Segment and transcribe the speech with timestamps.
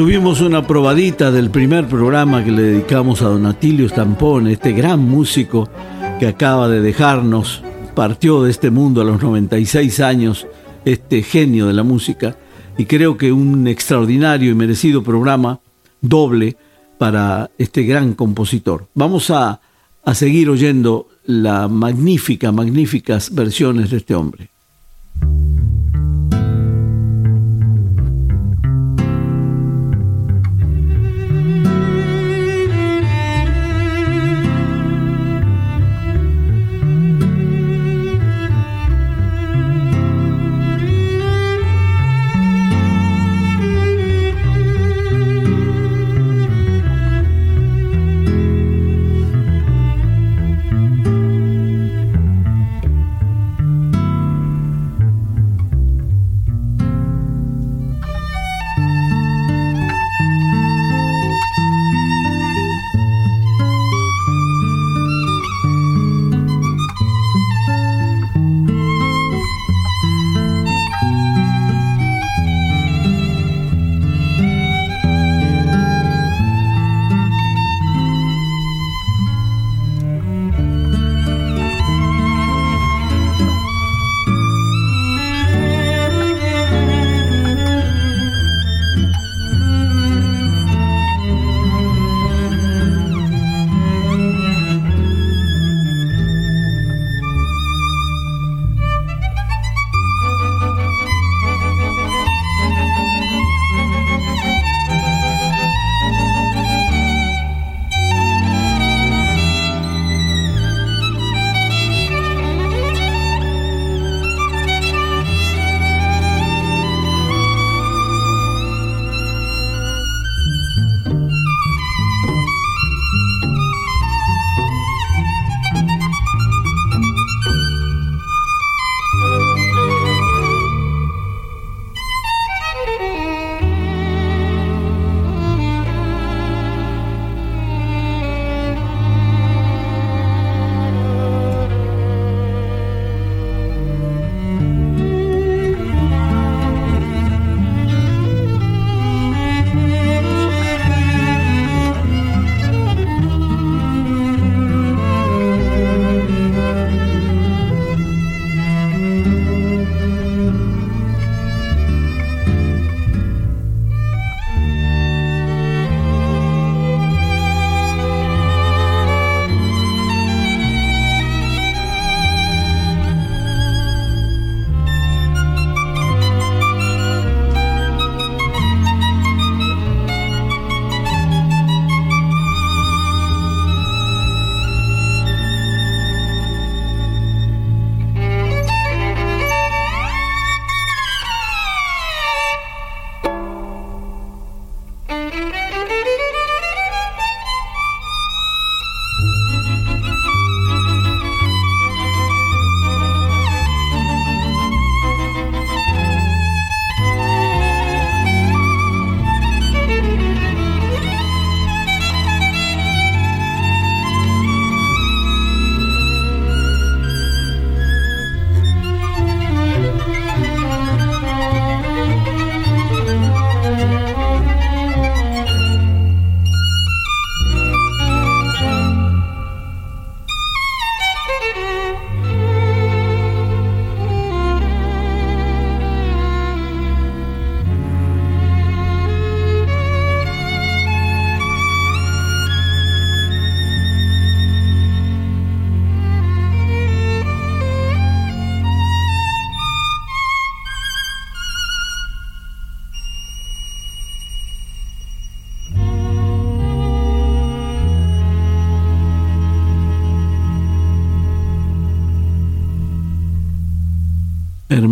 [0.00, 5.00] Tuvimos una probadita del primer programa que le dedicamos a Don Atilio Stampón, este gran
[5.00, 5.68] músico
[6.18, 7.62] que acaba de dejarnos,
[7.94, 10.46] partió de este mundo a los 96 años,
[10.86, 12.34] este genio de la música,
[12.78, 15.60] y creo que un extraordinario y merecido programa
[16.00, 16.56] doble
[16.96, 18.88] para este gran compositor.
[18.94, 19.60] Vamos a,
[20.02, 24.48] a seguir oyendo la magnífica, magníficas versiones de este hombre.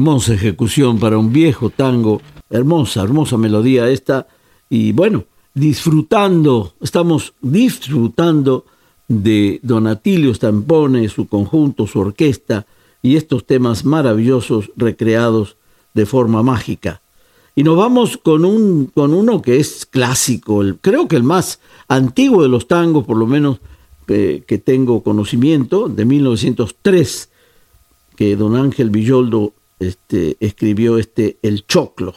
[0.08, 4.26] Hermosa ejecución para un viejo tango, hermosa, hermosa melodía esta,
[4.70, 8.64] y bueno, disfrutando, estamos disfrutando
[9.06, 12.64] de Donatilio Stampone, su conjunto, su orquesta
[13.02, 15.58] y estos temas maravillosos recreados
[15.92, 17.02] de forma mágica.
[17.54, 21.60] Y nos vamos con, un, con uno que es clásico, el, creo que el más
[21.86, 23.58] antiguo de los tangos, por lo menos
[24.06, 27.28] eh, que tengo conocimiento, de 1903,
[28.16, 32.14] que don Ángel Villoldo este, escribió este El Choclo.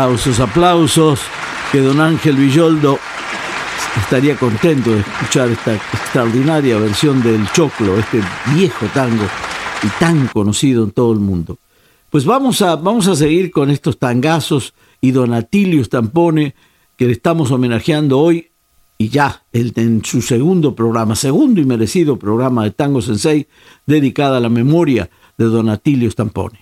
[0.00, 1.20] Aplausos, aplausos.
[1.70, 2.98] Que don Ángel Villoldo
[3.98, 8.22] estaría contento de escuchar esta extraordinaria versión del Choclo, este
[8.54, 9.24] viejo tango
[9.82, 11.58] y tan conocido en todo el mundo.
[12.08, 16.54] Pues vamos a, vamos a seguir con estos tangazos y Donatilio Stampone
[16.96, 18.52] que le estamos homenajeando hoy
[18.96, 23.46] y ya en su segundo programa, segundo y merecido programa de Tango Sensei,
[23.84, 26.60] dedicada a la memoria de Donatilio Stampone.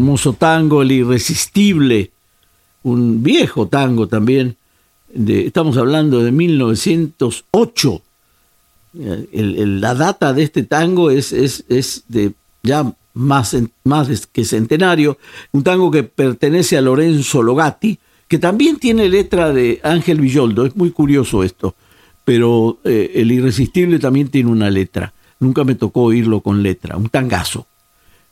[0.00, 2.10] Hermoso tango, el irresistible,
[2.84, 4.56] un viejo tango también,
[5.12, 8.02] de, estamos hablando de 1908.
[8.94, 11.64] la data de este tango es,
[12.08, 13.54] de ya más,
[13.84, 15.18] más que centenario,
[15.52, 20.76] un tango que pertenece a Lorenzo Logatti, que también tiene letra de Ángel Villoldo, es
[20.76, 21.74] muy curioso esto,
[22.24, 27.10] pero eh, el irresistible también tiene una letra, nunca me tocó oírlo con letra, un
[27.10, 27.66] tangazo.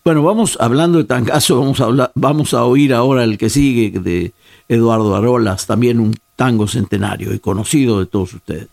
[0.05, 3.99] Bueno, vamos hablando de tangazo, vamos a, hablar, vamos a oír ahora el que sigue
[3.99, 4.33] de
[4.69, 8.69] Eduardo Arolas, también un tango centenario y conocido de todos ustedes.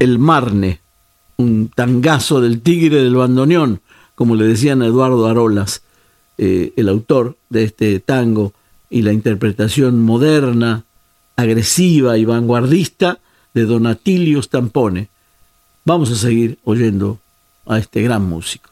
[0.00, 0.80] El Marne,
[1.36, 3.82] un tangazo del tigre del bandoneón,
[4.14, 5.82] como le decían a Eduardo Arolas,
[6.38, 8.54] eh, el autor de este tango,
[8.88, 10.84] y la interpretación moderna,
[11.36, 13.18] agresiva y vanguardista
[13.52, 15.10] de Donatilio Stampone.
[15.84, 17.20] Vamos a seguir oyendo
[17.66, 18.70] a este gran músico.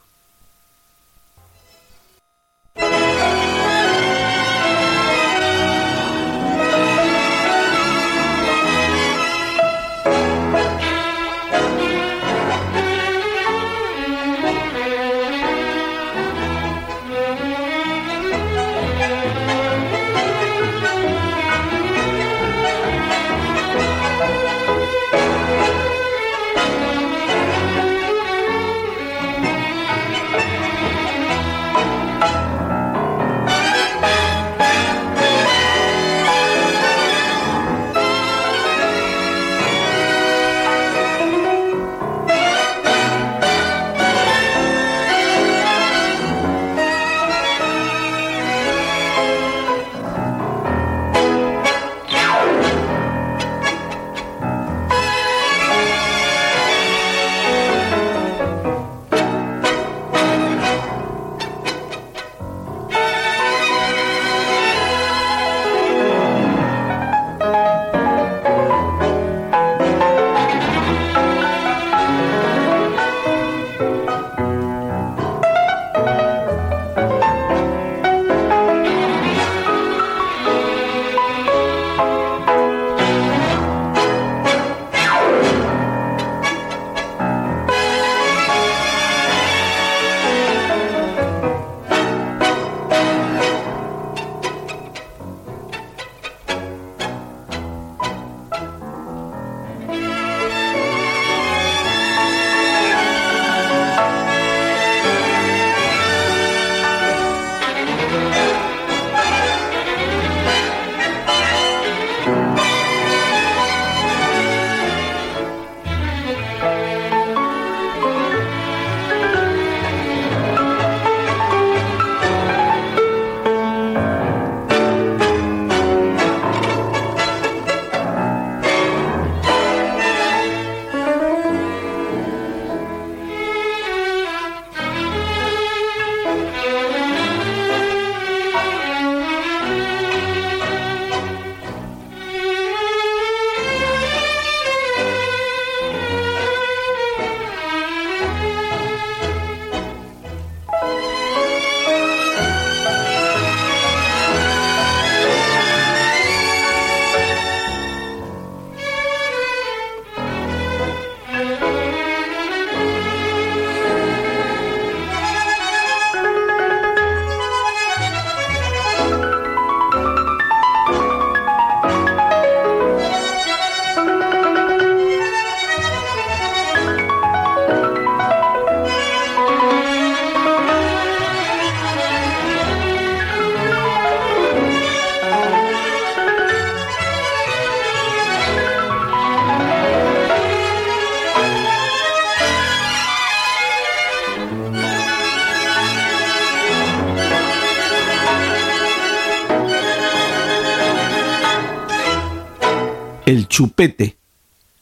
[203.59, 204.15] Chupete,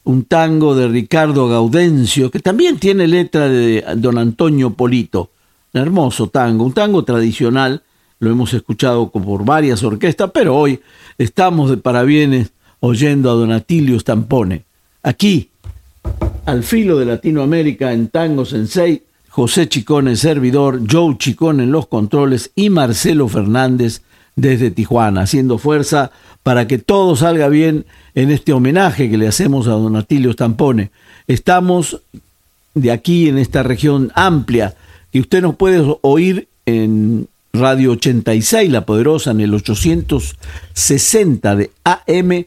[0.04, 5.32] un tango de Ricardo Gaudencio, que también tiene letra de don Antonio Polito.
[5.74, 7.82] Un hermoso tango, un tango tradicional,
[8.20, 10.80] lo hemos escuchado por varias orquestas, pero hoy
[11.18, 14.66] estamos de parabienes oyendo a don Atilio Stampone.
[15.02, 15.50] Aquí,
[16.46, 21.88] al filo de Latinoamérica en Tango Sensei, José Chicón en servidor, Joe Chicón en los
[21.88, 24.04] controles y Marcelo Fernández
[24.38, 26.12] desde Tijuana, haciendo fuerza
[26.44, 30.92] para que todo salga bien en este homenaje que le hacemos a Don Atilio Stampone.
[31.28, 32.02] Estamos
[32.74, 34.76] de aquí en esta región amplia,
[35.12, 42.46] que usted nos puede oír en Radio 86, La Poderosa, en el 860 de AM,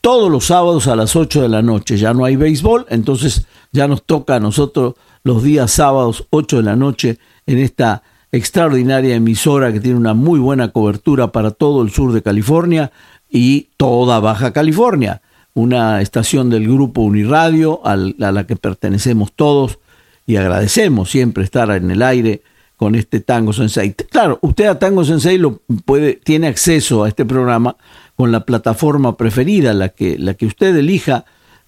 [0.00, 1.96] todos los sábados a las 8 de la noche.
[1.96, 6.62] Ya no hay béisbol, entonces ya nos toca a nosotros los días sábados 8 de
[6.62, 11.90] la noche en esta extraordinaria emisora que tiene una muy buena cobertura para todo el
[11.90, 12.90] sur de California
[13.30, 15.20] y toda Baja California,
[15.54, 19.78] una estación del grupo Uniradio a la que pertenecemos todos
[20.26, 22.42] y agradecemos siempre estar en el aire
[22.76, 23.94] con este Tango Sensei.
[23.94, 27.76] Claro, usted a Tango Sensei lo puede, tiene acceso a este programa
[28.16, 31.24] con la plataforma preferida, la que, la que usted elija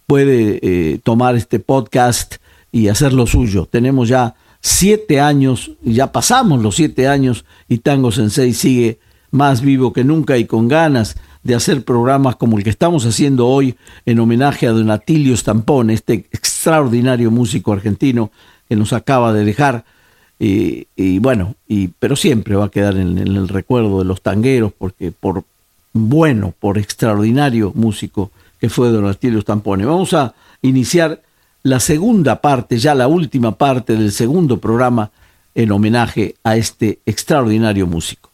[0.06, 2.36] puede eh, tomar este podcast
[2.72, 3.68] y hacerlo suyo.
[3.70, 4.34] Tenemos ya
[4.66, 8.98] siete años, ya pasamos los siete años y Tango Sensei sigue
[9.30, 13.46] más vivo que nunca y con ganas de hacer programas como el que estamos haciendo
[13.46, 18.30] hoy en homenaje a Donatilio Stampone, este extraordinario músico argentino
[18.66, 19.84] que nos acaba de dejar.
[20.38, 25.12] Y, bueno, y, pero siempre va a quedar en, el recuerdo de los tangueros, porque
[25.12, 25.44] por
[25.92, 29.84] bueno, por extraordinario músico que fue Donatilio Stampone.
[29.84, 31.20] Vamos a iniciar
[31.64, 35.10] la segunda parte, ya la última parte del segundo programa
[35.54, 38.33] en homenaje a este extraordinario músico.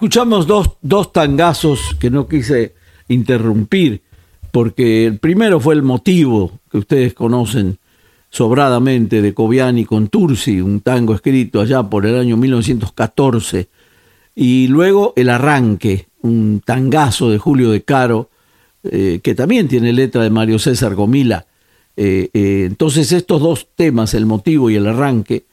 [0.00, 2.74] Escuchamos dos, dos tangazos que no quise
[3.08, 4.00] interrumpir,
[4.50, 7.76] porque el primero fue el motivo que ustedes conocen
[8.30, 13.68] sobradamente de Coviani con Tursi, un tango escrito allá por el año 1914,
[14.34, 18.30] y luego El Arranque, un tangazo de Julio de Caro,
[18.82, 21.44] eh, que también tiene letra de Mario César Gomila.
[21.98, 25.44] Eh, eh, entonces estos dos temas, el motivo y el arranque,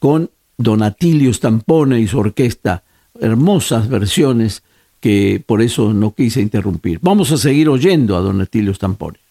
[0.00, 2.82] con Donatilio Stampone y su orquesta,
[3.20, 4.62] hermosas versiones
[5.00, 6.98] que por eso no quise interrumpir.
[7.02, 9.23] Vamos a seguir oyendo a Don Atilio Stampone.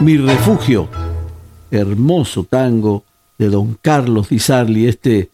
[0.00, 0.88] Refugio.
[1.70, 3.04] Hermoso tango
[3.38, 5.30] de don Carlos Di Sarli, este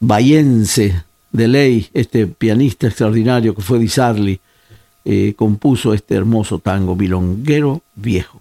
[0.00, 4.40] bayense de ley, este pianista extraordinario que fue Di Sarli,
[5.04, 8.40] eh, compuso este hermoso tango, Milonguero Viejo,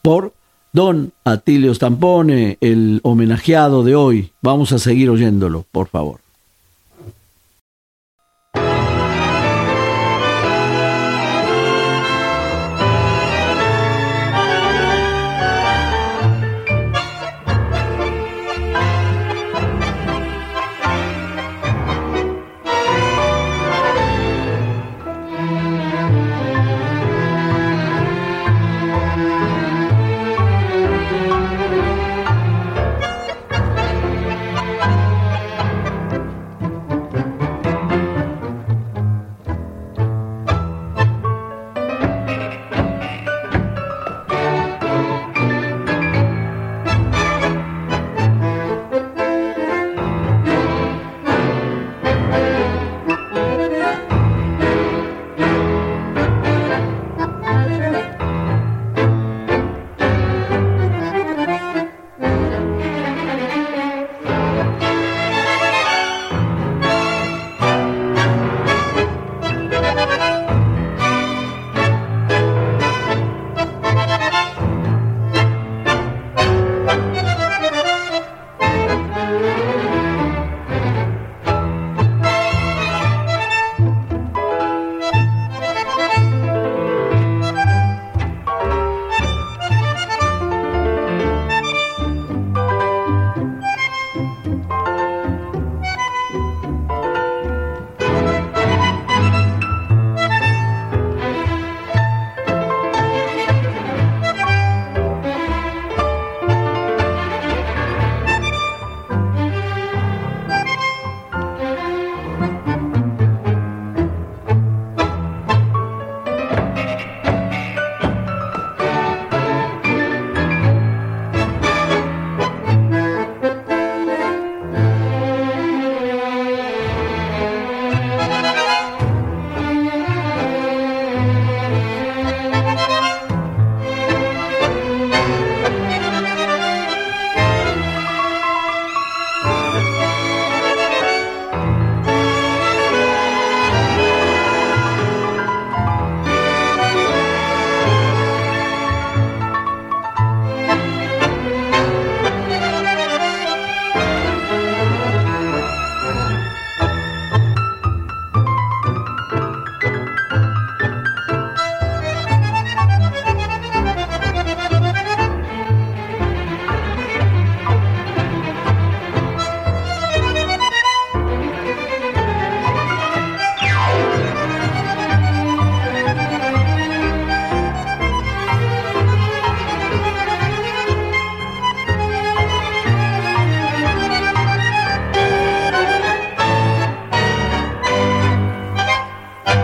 [0.00, 0.32] por
[0.72, 4.30] don Atilio Stampone, el homenajeado de hoy.
[4.40, 6.23] Vamos a seguir oyéndolo, por favor.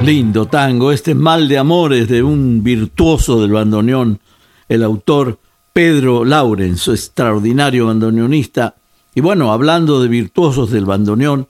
[0.02, 4.18] Lindo tango, este mal de amores de un virtuoso del bandoneón,
[4.66, 5.38] el autor
[5.74, 8.76] Pedro Laurenz, extraordinario bandoneonista.
[9.14, 11.48] Y bueno, hablando de virtuosos del bandoneón,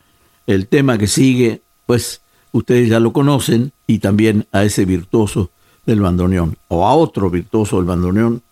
[0.48, 5.50] el tema que sigue, pues ustedes ya lo conocen, y también a ese virtuoso
[5.86, 8.42] del bandoneón, o a otro virtuoso del bandoneón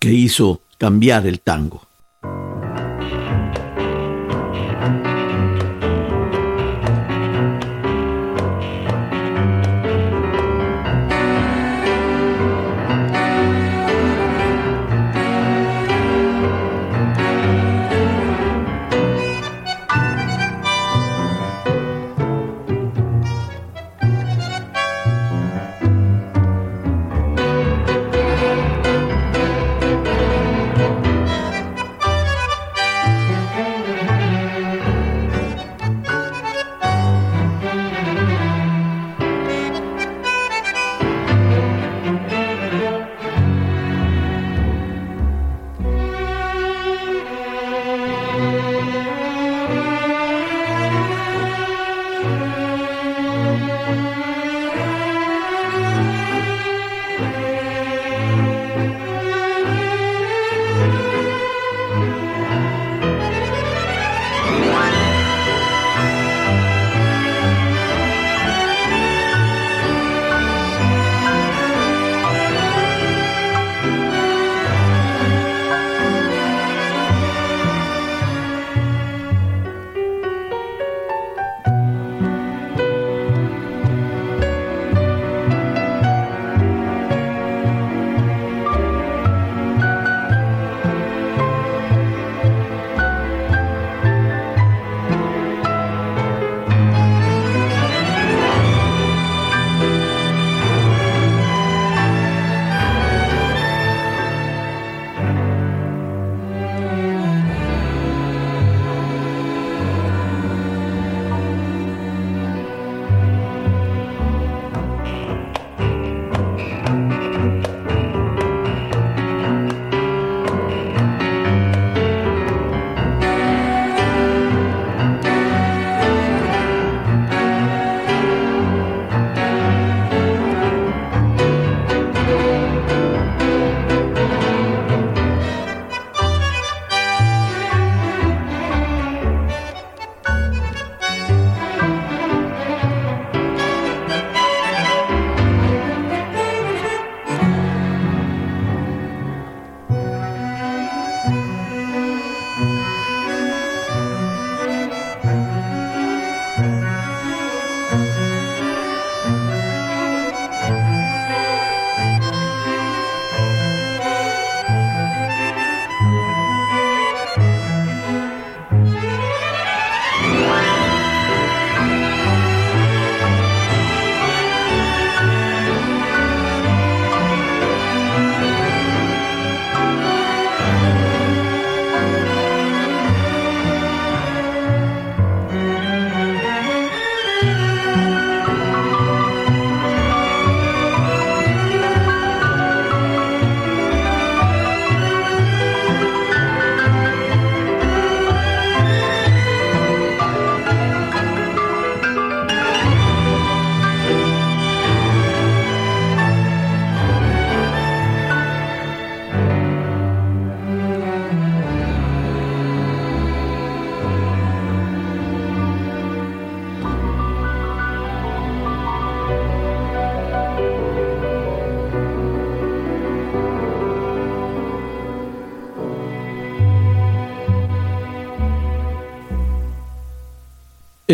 [0.00, 1.86] que hizo cambiar el tango.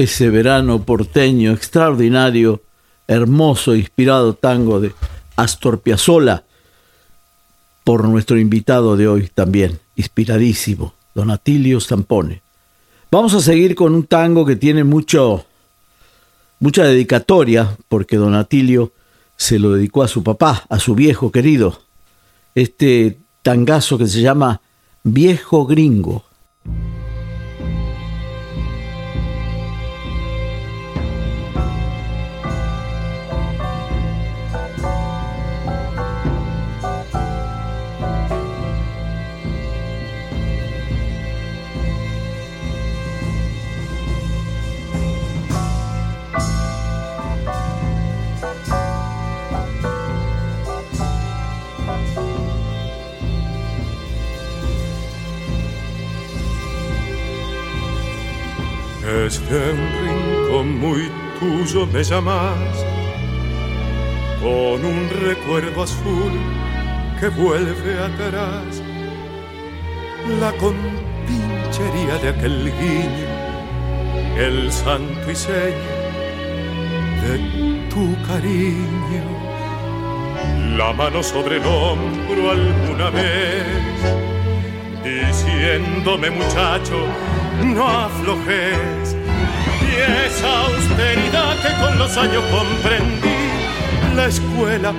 [0.03, 2.63] Ese verano porteño extraordinario,
[3.09, 4.93] hermoso, inspirado tango de
[5.37, 6.45] Astor Piazzolla,
[7.83, 12.43] por nuestro invitado de hoy también, inspiradísimo, Don Atilio Stampone.
[13.11, 15.47] Vamos a seguir con un tango que tiene mucho,
[16.61, 18.93] mucha dedicatoria, porque Don Atilio
[19.37, 21.81] se lo dedicó a su papá, a su viejo querido.
[22.55, 24.61] Este tangazo que se llama
[25.03, 26.28] Viejo Gringo.
[59.51, 62.85] Desde un rincón muy tuyo me llamas,
[64.43, 66.33] con un recuerdo azul
[67.19, 68.83] que vuelve atrás.
[70.39, 75.99] La compinchería de aquel guiño, el santo y seño
[77.23, 79.25] de tu cariño.
[80.77, 83.65] La mano sobre el hombro alguna vez,
[85.03, 87.07] diciéndome muchacho,
[87.65, 89.18] no aflojes.
[89.99, 93.51] Esa austeridad que con los años comprendí,
[94.15, 94.93] la escuela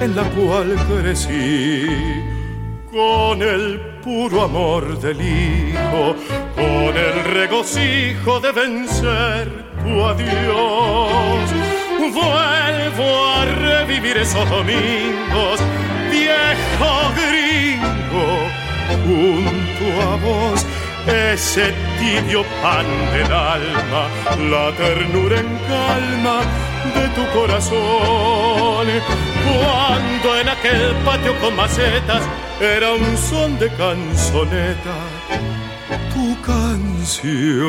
[0.00, 1.86] en la cual crecí,
[2.90, 6.14] con el puro amor del hijo,
[6.54, 11.50] con el regocijo de vencer tu adiós.
[11.98, 15.58] Vuelvo a revivir esos domingos,
[16.10, 18.28] viejo gringo,
[19.04, 20.66] junto a vos
[21.06, 21.74] ese
[22.04, 24.02] tibio pan del alma,
[24.50, 26.36] la ternura en calma
[26.96, 28.86] de tu corazón.
[29.46, 32.22] Cuando en aquel patio con macetas
[32.60, 34.96] era un son de canzoneta,
[36.12, 37.64] tu canción.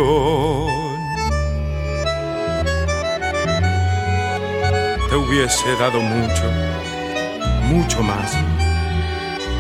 [5.10, 6.46] Te hubiese dado mucho,
[7.70, 8.34] mucho más.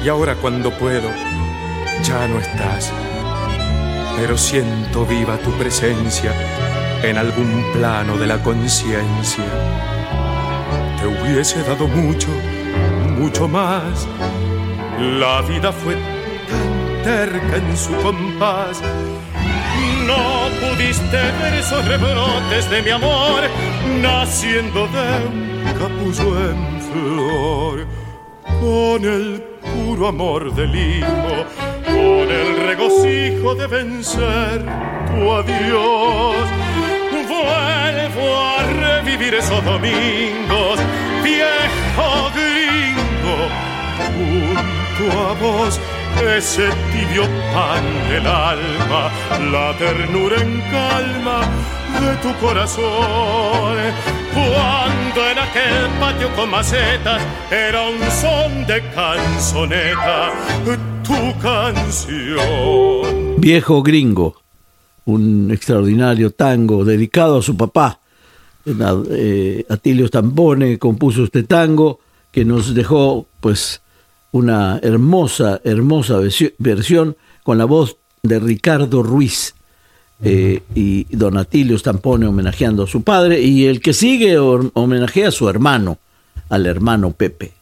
[0.04, 1.10] Y ahora cuando puedo,
[2.04, 2.92] ya no estás
[4.16, 6.34] pero siento viva tu presencia
[7.04, 9.46] en algún plano de la conciencia.
[11.00, 12.30] Te hubiese dado mucho,
[13.18, 14.08] mucho más.
[15.20, 15.96] La vida fue
[16.50, 18.82] tan terca en su compás.
[20.08, 23.42] No pudiste ver esos rebrotes de mi amor
[24.02, 27.88] naciendo de un capullo en flor
[28.62, 31.46] con el puro amor del hijo
[31.86, 32.55] con el
[33.36, 34.66] regocijo de vencer
[35.08, 36.36] tu adiós.
[37.28, 40.80] Vuelvo a revivir esos domingos,
[41.24, 43.38] viejo gringo,
[44.16, 45.80] junto a vos
[46.38, 47.24] ese tibio
[47.54, 49.12] pan del alma,
[49.52, 51.42] la ternura en calma
[52.00, 53.76] de tu corazón.
[54.34, 57.22] Cuando en aquel patio con macetas
[57.52, 60.32] era un son de canzoneta,
[61.04, 63.25] tu canción.
[63.46, 64.42] Viejo gringo,
[65.06, 68.00] un extraordinario tango dedicado a su papá.
[68.66, 72.00] Eh, Atilio Stampone compuso este tango
[72.32, 73.84] que nos dejó pues
[74.32, 76.22] una hermosa, hermosa
[76.58, 79.54] versión con la voz de Ricardo Ruiz.
[80.24, 85.32] Eh, y Don Atilio Stampone homenajeando a su padre y el que sigue homenajea a
[85.32, 86.00] su hermano,
[86.50, 87.54] al hermano Pepe.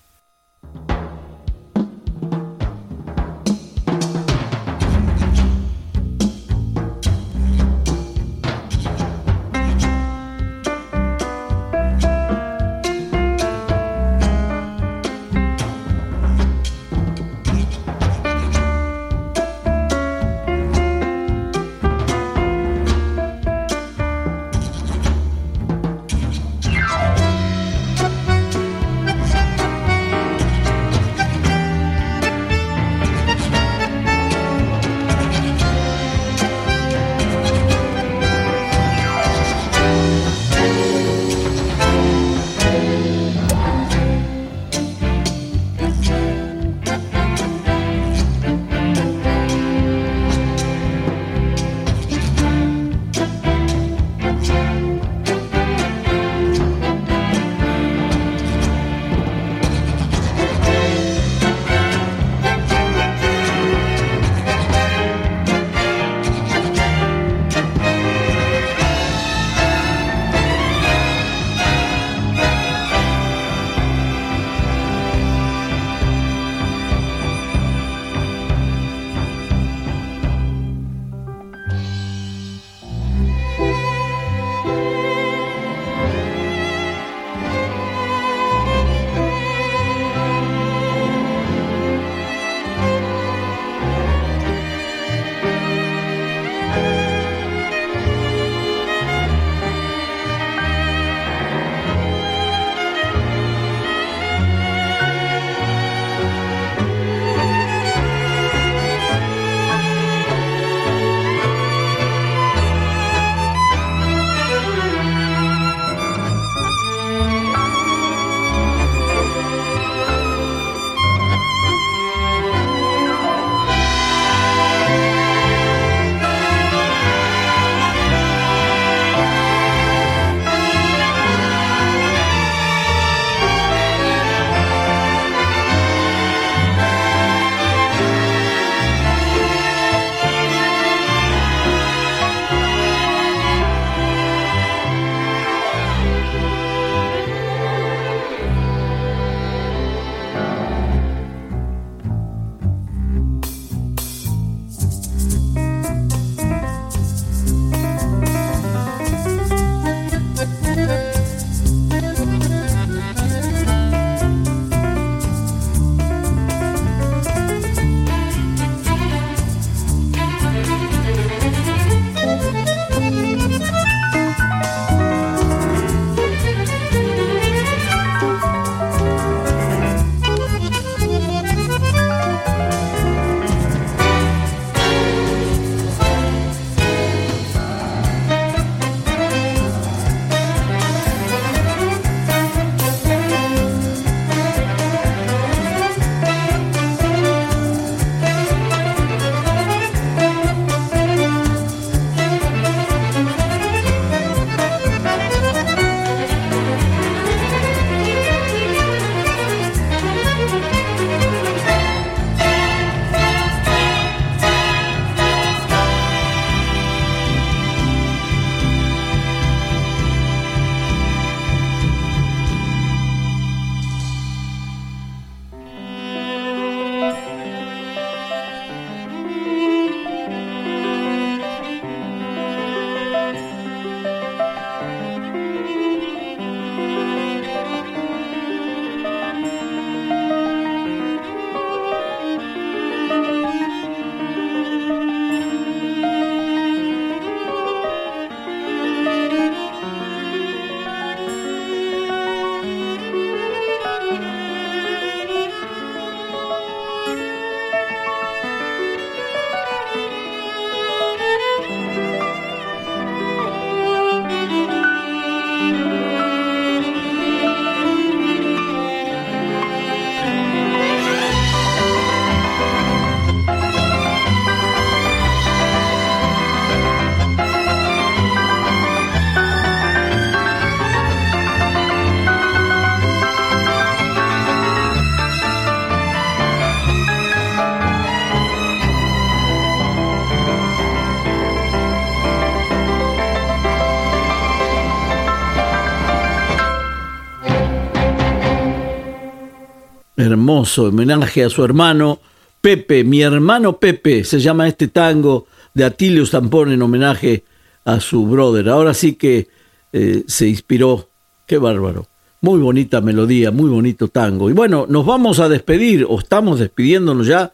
[300.78, 302.20] Homenaje a su hermano
[302.62, 307.44] Pepe, mi hermano Pepe, se llama este tango de Atilio Stampón en homenaje
[307.84, 308.70] a su brother.
[308.70, 309.50] Ahora sí que
[309.92, 311.10] eh, se inspiró,
[311.46, 312.08] qué bárbaro.
[312.40, 314.50] Muy bonita melodía, muy bonito tango.
[314.50, 317.54] Y bueno, nos vamos a despedir, o estamos despidiéndonos ya,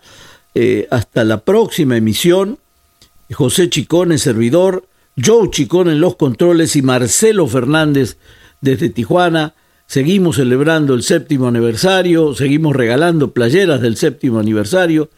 [0.53, 2.59] eh, hasta la próxima emisión.
[3.31, 4.85] José Chicón en servidor,
[5.17, 8.17] Joe Chicón en los controles y Marcelo Fernández
[8.61, 9.53] desde Tijuana.
[9.89, 15.09] Seguimos celebrando el séptimo aniversario, seguimos regalando playeras del séptimo aniversario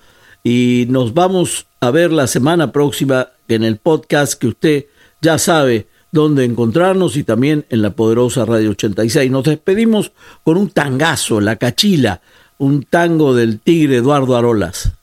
[0.45, 4.85] y nos vamos a ver la semana próxima en el podcast que usted
[5.19, 9.29] ya sabe dónde encontrarnos y también en la poderosa Radio 86.
[9.29, 10.13] Nos despedimos
[10.45, 12.21] con un tangazo, La Cachila,
[12.57, 14.93] un tango del tigre Eduardo Arolas.